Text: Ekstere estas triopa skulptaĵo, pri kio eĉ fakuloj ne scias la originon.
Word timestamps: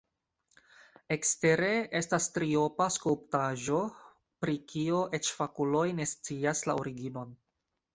Ekstere 1.15 1.69
estas 1.99 2.29
triopa 2.39 2.89
skulptaĵo, 2.97 3.85
pri 4.45 4.59
kio 4.75 5.07
eĉ 5.21 5.35
fakuloj 5.41 5.87
ne 6.03 6.13
scias 6.17 6.69
la 6.71 6.83
originon. 6.85 7.43